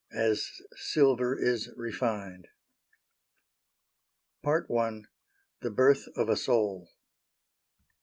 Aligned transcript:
*As 0.11 0.49
Silver 0.77 1.37
Is 1.37 1.69
Refined* 1.75 2.47
*Part 4.41 4.65
I. 4.75 5.03
THE 5.59 5.69
BIRTH 5.69 6.07
OF 6.15 6.27
A 6.27 6.35
SOUL. 6.37 6.89